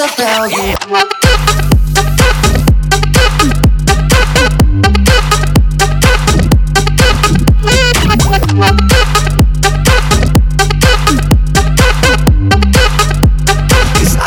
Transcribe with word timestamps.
tell 0.00 0.08
just 0.08 0.16
the 0.16 0.24
hell 0.24 0.48
you 0.48 1.10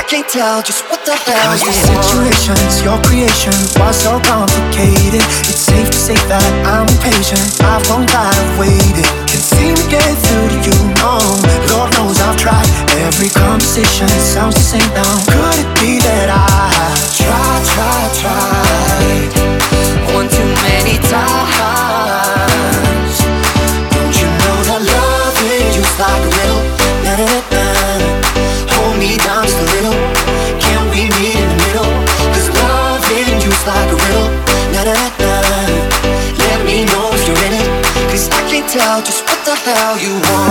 can't 0.07 0.29
tell 0.29 0.61
just 0.61 0.83
what 0.91 1.03
the 1.05 1.15
hell 1.15 1.57
Cause 1.57 1.63
the 1.63 1.73
situation's 1.73 2.83
your 2.83 3.01
creation. 3.01 3.53
Why 3.81 3.91
so 3.91 4.19
complicated? 4.19 5.25
It's 5.49 5.57
safe 5.57 5.89
to 5.89 5.97
say 5.97 6.17
that 6.29 6.45
I'm 6.69 6.85
patient 7.01 7.41
I've 7.65 7.81
gone 7.87 8.05
I've 8.05 8.59
waited 8.59 9.09
Can't 9.25 9.41
seem 9.41 9.73
to 9.73 9.85
get 9.89 10.05
through 10.05 10.49
to 10.53 10.57
you, 10.69 10.77
no. 11.01 11.17
Lord 11.73 11.89
knows 11.97 12.21
I've 12.21 12.37
tried 12.37 12.72
Every 13.03 13.27
conversation 13.29 14.07
sounds 14.07 14.55
the 14.55 14.61
same 14.61 14.93
now. 14.95 15.03
Could 15.27 15.59
it 15.59 15.67
be 15.79 15.99
that 15.99 16.29
I 16.31 16.71
try, 17.19 17.59
try, 17.71 18.07
try? 18.15 19.27
One 20.15 20.29
too 20.31 20.47
many 20.63 20.95
times. 21.11 23.19
Don't 23.91 24.15
you 24.15 24.27
know 24.39 24.57
that 24.71 24.81
love 24.87 25.35
is 25.51 25.75
just 25.75 25.99
like 25.99 26.23
a 26.23 26.31
riddle? 26.31 26.63
Na, 27.03 27.19
na, 27.19 27.27
na, 27.27 27.43
Hold 28.71 28.95
me 28.97 29.17
down 29.19 29.43
just 29.43 29.59
a 29.59 29.67
little. 29.75 29.99
Can 30.63 30.87
we 30.89 31.11
meet 31.19 31.35
in 31.35 31.43
the 31.51 31.59
middle? 31.59 31.91
Cause 32.31 32.47
love 32.55 33.03
is 33.11 33.27
just 33.43 33.67
like 33.67 33.91
a 33.91 33.95
riddle. 33.99 34.31
Let 36.39 36.65
me 36.65 36.85
know 36.85 37.09
if 37.13 37.27
you're 37.27 37.43
in 37.47 37.53
it. 37.61 37.67
Cause 38.11 38.27
I 38.31 38.41
can't 38.49 38.69
tell 38.69 39.01
just 39.01 39.23
what 39.27 39.39
the 39.45 39.55
hell 39.55 39.97
you 39.97 40.13
want, 40.27 40.42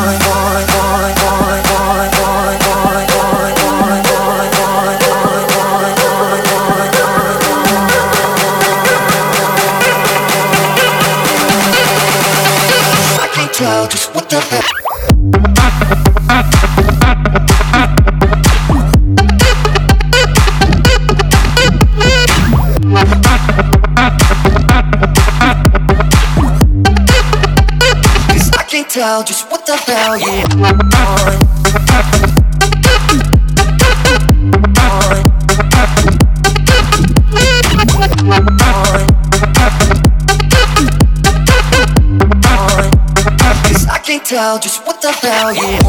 out, 44.43 44.61
just 44.61 44.85
what 44.85 45.01
the 45.01 45.13
hell, 45.13 45.55
yeah. 45.55 45.82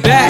it 0.00 0.04
back. 0.04 0.29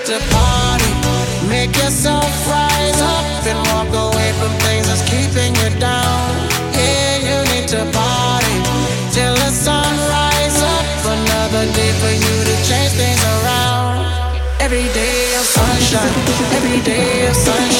like 0.00 0.06
to 0.06 0.34
party. 0.34 1.48
Make 1.48 1.76
yourself 1.76 2.24
rise 2.48 3.00
up 3.00 3.46
and 3.46 3.58
walk 3.68 3.88
away 3.88 4.32
from 4.38 4.50
things 4.60 4.86
that's 4.86 5.02
keeping 5.08 5.54
you 5.56 5.78
down. 5.78 6.48
Yeah, 6.72 7.16
you 7.18 7.36
need 7.52 7.68
to 7.68 7.84
party 7.92 8.56
till 9.12 9.34
the 9.34 9.50
sun 9.50 9.92
rises 10.08 10.62
up. 10.62 10.84
Another 11.04 11.64
day 11.72 11.92
for 12.00 12.12
you 12.12 12.34
to 12.44 12.54
change 12.68 12.92
things 12.92 13.22
around. 13.24 14.06
Every 14.60 14.88
day 14.94 15.34
of 15.36 15.44
sunshine, 15.44 16.14
every 16.56 16.80
day 16.82 17.26
of 17.26 17.34
sunshine. 17.34 17.79